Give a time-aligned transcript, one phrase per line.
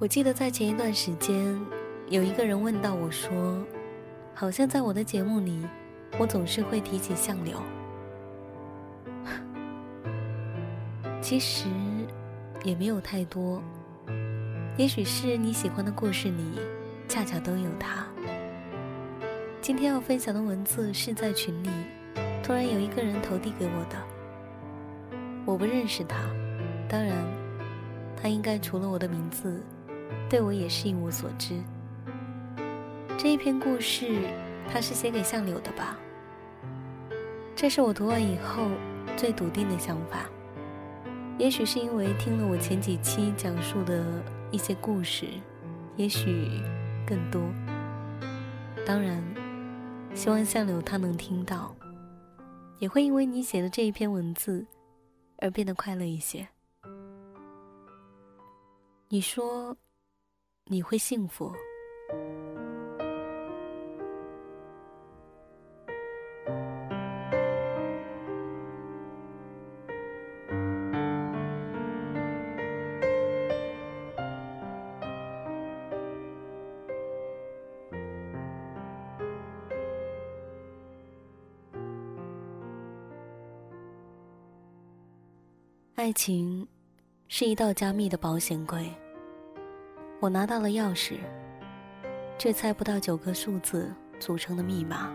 [0.00, 1.58] 我记得在前一段时间，
[2.08, 3.64] 有一个人问到我说
[4.34, 5.64] ：“好像在我的节目里，
[6.18, 7.62] 我总是会提起相柳。
[11.22, 11.66] 其实
[12.64, 13.62] 也没有太多，
[14.76, 16.42] 也许是你喜欢的故事里，
[17.08, 18.04] 恰巧都有他。
[19.62, 21.70] 今天要分享的文字是在群里，
[22.42, 23.96] 突然有一个人投递给我的，
[25.46, 26.16] 我不认识他，
[26.88, 27.16] 当然，
[28.20, 29.62] 他应该除了我的名字。”
[30.28, 31.60] 对我也是一无所知。
[33.16, 34.28] 这一篇故事，
[34.70, 35.96] 他是写给相柳的吧？
[37.54, 38.68] 这是我读完以后
[39.16, 40.28] 最笃定的想法。
[41.38, 44.04] 也许是因为听了我前几期讲述的
[44.50, 45.26] 一些故事，
[45.96, 46.60] 也许
[47.06, 47.40] 更多。
[48.84, 49.22] 当然，
[50.14, 51.74] 希望相柳他能听到，
[52.78, 54.66] 也会因为你写的这一篇文字
[55.38, 56.46] 而变得快乐一些。
[59.08, 59.76] 你说。
[60.66, 61.52] 你会幸福。
[85.94, 86.66] 爱情
[87.28, 89.03] 是一道加密的保险柜。
[90.24, 91.18] 我拿到了钥匙，
[92.38, 95.12] 却猜不到九个数字组成的密码，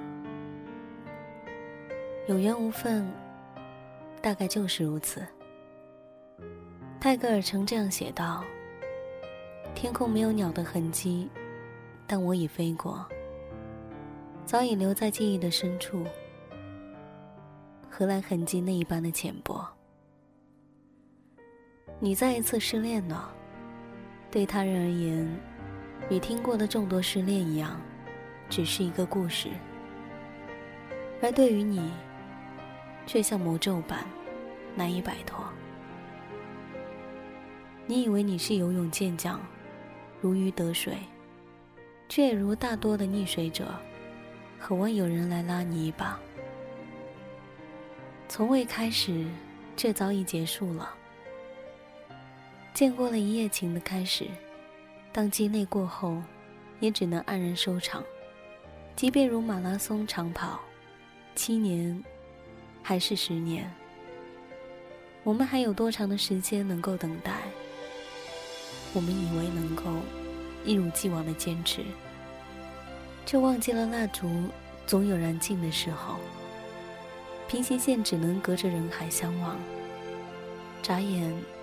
[2.27, 3.11] 有缘无分，
[4.21, 5.25] 大概就是如此。
[6.99, 8.43] 泰戈尔曾这样写道
[9.73, 11.27] ：“天空没有鸟的痕迹，
[12.05, 13.03] 但我已飞过，
[14.45, 16.05] 早已留在记忆的深处，
[17.89, 19.67] 何来痕迹那一般的浅薄？”
[21.99, 23.37] 你再一次失恋了。
[24.31, 25.39] 对他人而言，
[26.09, 27.81] 与听过的众多失恋一样，
[28.47, 29.49] 只是一个故事；
[31.21, 31.91] 而对于你，
[33.07, 34.05] 却像魔咒般
[34.75, 35.43] 难以摆脱。
[37.87, 39.41] 你以为你是游泳健将，
[40.21, 40.97] 如鱼得水，
[42.07, 43.73] 却也如大多的溺水者，
[44.59, 46.19] 渴望有人来拉你一把。
[48.27, 49.25] 从未开始，
[49.75, 50.93] 却早已结束了。
[52.79, 54.25] 见过了一夜情的开始，
[55.11, 56.15] 当鸡肋过后，
[56.79, 58.01] 也只能黯然收场。
[58.95, 60.61] 即便如马拉松长跑，
[61.35, 62.01] 七年，
[62.81, 63.69] 还是十年，
[65.25, 67.33] 我们还有多长的时间能够等待？
[68.93, 69.83] 我们以为能够
[70.63, 71.83] 一如既往的坚持，
[73.25, 74.31] 却忘记了蜡烛
[74.87, 76.15] 总有燃尽的时候。
[77.45, 79.59] 平行线只能隔着人海相望，
[80.81, 81.58] 眨眼。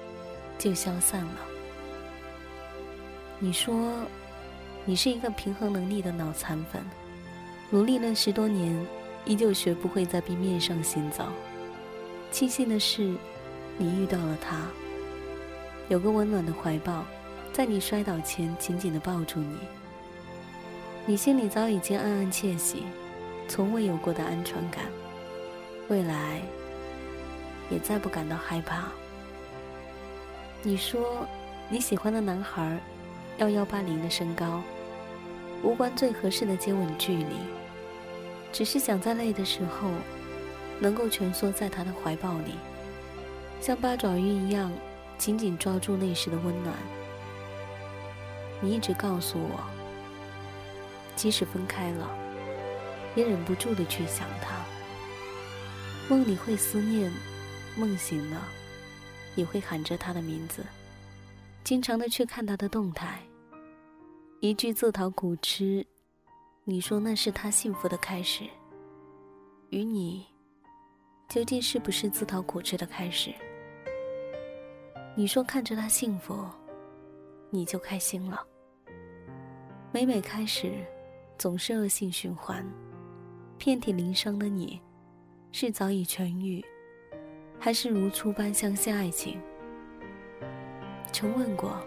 [0.58, 1.38] 就消散了。
[3.38, 3.92] 你说，
[4.84, 6.82] 你是一个平衡能力的脑残粉，
[7.70, 8.74] 努力了十多年，
[9.24, 11.24] 依旧学不会在冰面上行走。
[12.30, 13.14] 庆幸的是，
[13.76, 14.56] 你遇到了他，
[15.88, 17.04] 有个温暖的怀抱，
[17.52, 19.58] 在你摔倒前紧紧的抱住你。
[21.04, 22.84] 你心里早已经暗暗窃喜，
[23.46, 24.84] 从未有过的安全感，
[25.88, 26.40] 未来
[27.70, 28.88] 也再不感到害怕。
[30.66, 31.24] 你说
[31.68, 32.76] 你喜欢的男孩
[33.38, 34.64] 要幺八零的身高，
[35.62, 37.36] 无关最合适的接吻距离，
[38.52, 39.88] 只是想在累的时候
[40.80, 42.54] 能够蜷缩在他的怀抱里，
[43.60, 44.72] 像八爪鱼一样
[45.16, 46.74] 紧紧抓住那时的温暖。
[48.60, 49.60] 你一直告诉我，
[51.14, 52.10] 即使分开了，
[53.14, 54.56] 也忍不住的去想他，
[56.08, 57.12] 梦里会思念，
[57.76, 58.42] 梦醒了。
[59.36, 60.64] 也会喊着他的名字，
[61.62, 63.22] 经常的去看他的动态。
[64.40, 65.86] 一句自讨苦吃，
[66.64, 68.44] 你说那是他幸福的开始。
[69.70, 70.26] 与你，
[71.28, 73.32] 究竟是不是自讨苦吃的开始？
[75.16, 76.44] 你说看着他幸福，
[77.50, 78.44] 你就开心了。
[79.92, 80.84] 每每开始，
[81.38, 82.64] 总是恶性循环。
[83.58, 84.78] 遍体鳞伤的你，
[85.50, 86.62] 是早已痊愈。
[87.58, 89.40] 还是如初般相信爱情。
[91.12, 91.80] 曾问过，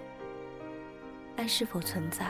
[1.35, 2.25] 爱是否存在？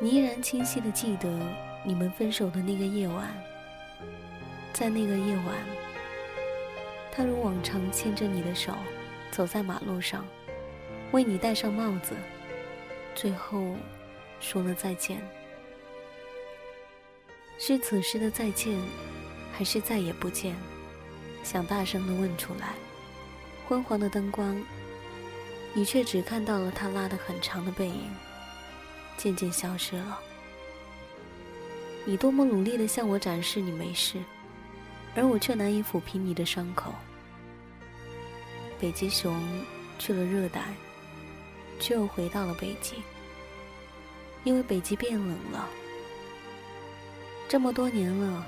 [0.00, 1.28] 你依然清晰的记得
[1.84, 3.28] 你们分手的那个夜晚，
[4.72, 5.56] 在那个夜晚，
[7.10, 8.72] 他如往常牵着你的手，
[9.32, 10.24] 走在马路上，
[11.10, 12.14] 为你戴上帽子，
[13.14, 13.74] 最后
[14.38, 15.20] 说了再见。
[17.58, 18.78] 是此时的再见，
[19.52, 20.54] 还是再也不见？
[21.42, 22.74] 想大声的问出来。
[23.66, 24.62] 昏黄的灯光，
[25.74, 28.10] 你却只看到了他拉得很长的背影，
[29.16, 30.18] 渐渐消失了。
[32.04, 34.18] 你多么努力的向我展示你没事，
[35.14, 36.94] 而我却难以抚平你的伤口。
[38.80, 39.38] 北极熊
[39.98, 40.62] 去了热带，
[41.78, 43.02] 却又回到了北极，
[44.44, 45.68] 因为北极变冷了。
[47.46, 48.46] 这么多年了，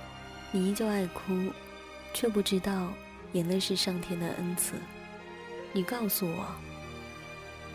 [0.50, 1.52] 你依旧爱哭，
[2.12, 2.92] 却不知道
[3.32, 4.74] 眼泪是上天的恩赐。
[5.72, 6.46] 你告诉我，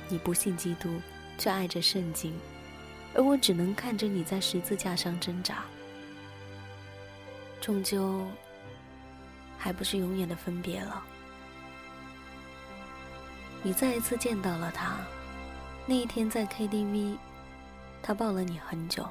[0.10, 0.90] 你不信基督，
[1.38, 2.38] 却爱着圣经，
[3.14, 5.64] 而我只能看着你在十字架上挣扎，
[7.62, 8.26] 终究
[9.58, 11.04] 还不是永远的分别了。
[13.64, 14.98] 你再一次见到了他，
[15.88, 17.18] 那一天在 KTV，
[18.04, 19.08] 他抱了你很久，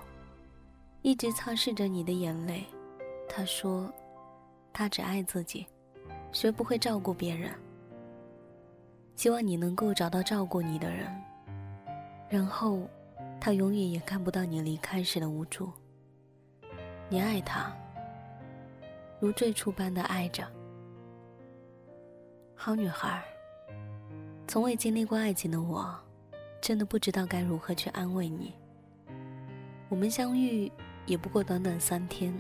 [1.03, 2.65] 一直擦拭着你的眼泪。
[3.29, 3.93] 他说，
[4.75, 5.65] 他只爱自己，
[6.33, 7.51] 学不会照顾别人。
[9.15, 11.07] 希望你能够找到照顾你的人，
[12.29, 12.81] 然后，
[13.41, 15.73] 他永远也看不到你离开时的无助。
[17.09, 17.73] 你爱他，
[19.21, 20.45] 如最初般的爱着。
[22.57, 23.23] 好女孩，
[24.49, 25.95] 从未经历过爱情的我，
[26.61, 28.53] 真的不知道该如何去安慰你。
[29.89, 30.73] 我们相遇
[31.07, 32.35] 也不过短短三天，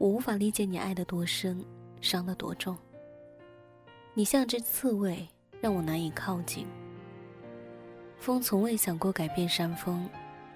[0.00, 1.62] 我无法理解你爱的多深，
[2.00, 2.74] 伤的多重。
[4.14, 5.28] 你像只刺猬。
[5.60, 6.66] 让我难以靠近。
[8.18, 10.08] 风从未想过改变山峰，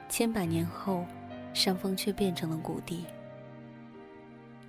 [0.09, 1.05] 千百年后，
[1.53, 3.05] 山峰却变成了谷地。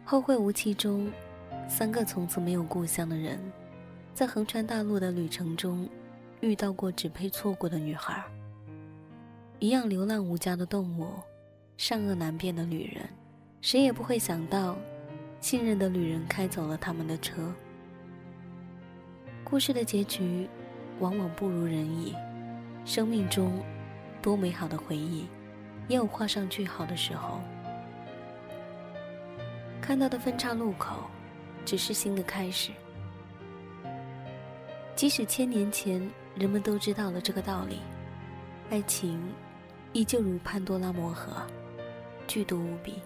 [0.04, 1.10] 后会无期中，
[1.70, 3.40] 三个从此没有故乡的人，
[4.14, 5.90] 在横穿大陆的旅程中，
[6.42, 8.22] 遇到过只配错过的女孩。
[9.60, 11.08] 一样流浪无家的动物，
[11.78, 13.08] 善恶难辨的女人，
[13.66, 14.78] 谁也不会想到，
[15.42, 17.52] 信任的旅人开走了他们的车。
[19.44, 20.48] 故事的结局，
[21.00, 22.14] 往往不如人意。
[22.86, 23.60] 生命中，
[24.22, 25.26] 多美好的回忆，
[25.88, 27.42] 也有画上句号的时候。
[29.82, 30.98] 看到的分岔路口，
[31.66, 32.72] 只是新的开始。
[34.96, 37.80] 即使千年前人们都知道了这个道理，
[38.70, 39.20] 爱情，
[39.92, 41.32] 依旧如潘多拉魔盒，
[42.28, 43.02] 剧毒无比，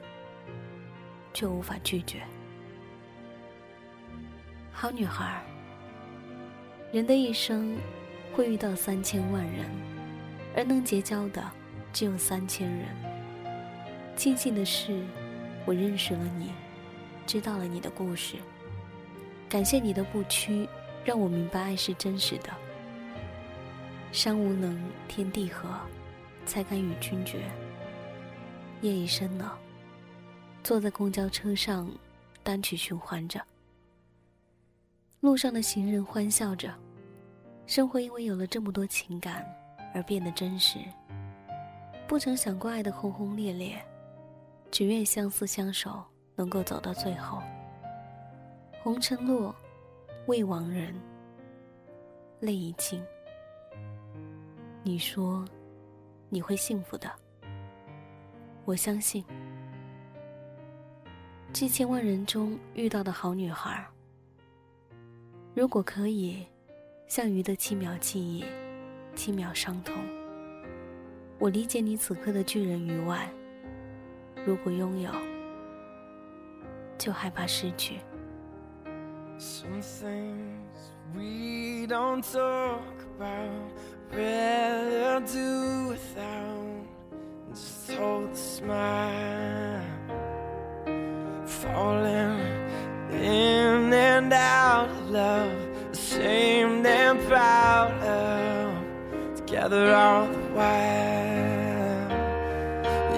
[1.40, 2.22] 却无法拒绝。
[4.74, 5.42] 好女孩。
[6.92, 7.78] 人的一生
[8.34, 9.66] 会遇到三千万人，
[10.54, 11.42] 而能结交的
[11.94, 12.88] 只有三千人。
[14.18, 15.02] 庆幸的是，
[15.66, 16.52] 我认识了你，
[17.26, 18.36] 知道了你的故事。
[19.48, 20.68] 感谢你的不屈，
[21.06, 22.50] 让我明白爱是真实的。
[24.12, 24.78] 山无能，
[25.08, 25.70] 天地合，
[26.46, 27.44] 才敢与君绝。
[28.82, 29.58] 夜已深了，
[30.64, 31.90] 坐在公交车上，
[32.44, 33.42] 单曲循环着。
[35.20, 36.74] 路上的行人欢笑着，
[37.66, 39.46] 生活因为有了这么多情感
[39.94, 40.80] 而变得真实。
[42.08, 43.84] 不曾想过爱的轰轰烈烈，
[44.72, 46.04] 只愿相思相守，
[46.36, 47.42] 能够走到最后。
[48.82, 49.54] 红尘落，
[50.28, 50.96] 未亡人，
[52.40, 53.04] 泪已尽。
[54.84, 55.46] 你说
[56.30, 57.12] 你会幸福的，
[58.66, 59.24] 我相信。
[61.52, 63.86] 几千万人中遇到的好女孩。
[65.56, 66.46] 如果可以，
[67.08, 68.46] 像鱼的七秒记忆，
[69.16, 69.96] 七秒伤痛。
[71.40, 73.28] 我理解你此刻的拒人于外。
[74.46, 75.12] 如果拥有，
[76.98, 77.98] 就害怕失去。
[95.10, 95.52] Love,
[95.92, 102.10] ashamed and proud of, together all the while.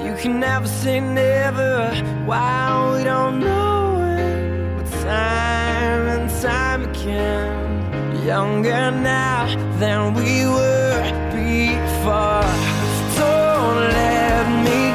[0.06, 1.94] You can never say never,
[2.26, 9.48] why we don't know it, but time and time again, younger now
[9.80, 12.72] than we were before.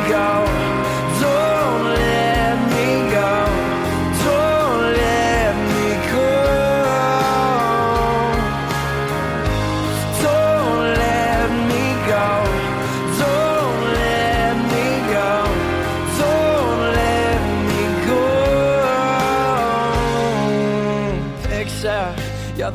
[0.09, 0.56] You're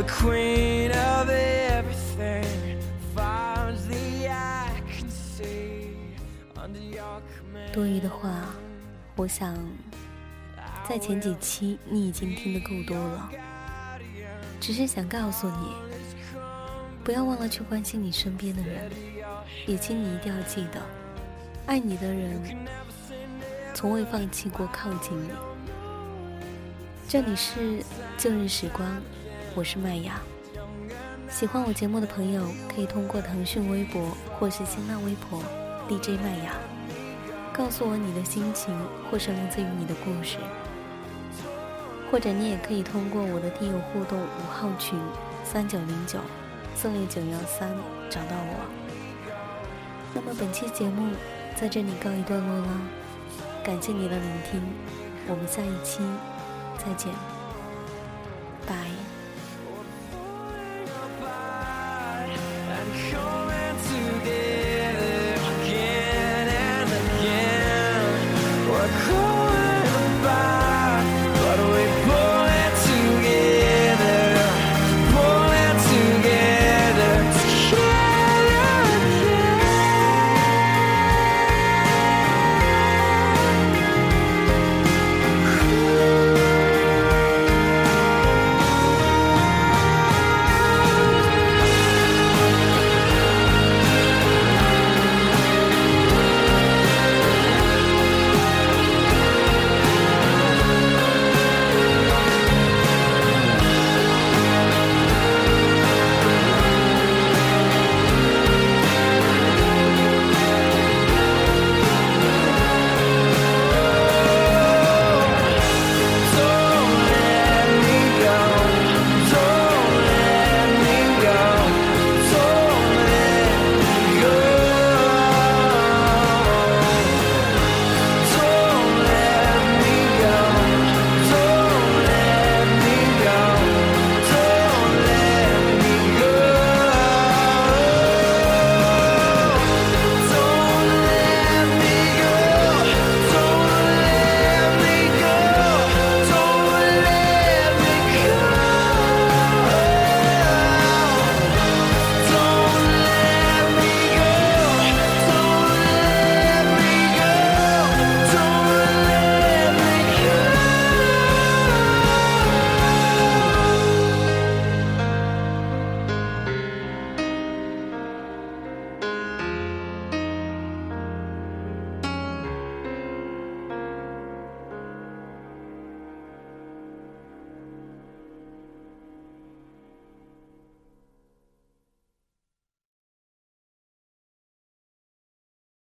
[0.02, 2.80] the queen of everything.
[3.14, 5.96] the I can see
[6.56, 7.72] under your command.
[7.72, 8.48] 多余的话，
[9.16, 9.56] 我想，
[10.90, 13.30] 在前几期你已经听得够多了。
[14.60, 15.76] 只是想告诉你，
[17.04, 18.90] 不要忘了去关心你身边的人，
[19.68, 20.82] 也请你一定要记得，
[21.68, 22.42] 爱你的人
[23.76, 25.30] 从未放弃过靠近你。
[27.08, 27.84] 这里是
[28.18, 28.88] 旧日时光，
[29.54, 30.22] 我是麦雅。
[31.30, 32.42] 喜欢我节目的朋友，
[32.74, 35.44] 可以通过腾讯微博或是新浪微博
[35.90, 36.54] DJ 麦雅，
[37.52, 38.74] 告诉我你的心情
[39.10, 40.38] 或是来自于你的故事。
[42.10, 44.98] 或者你也可以通过我的听友互动五号群
[45.44, 46.20] 三九零九
[46.76, 47.70] 四六九幺三
[48.10, 48.56] 找到我。
[50.14, 51.14] 那么本期节目
[51.56, 52.82] 在这里告一段落了，
[53.64, 54.62] 感谢你的聆听，
[55.28, 56.00] 我们下一期
[56.78, 57.31] 再见。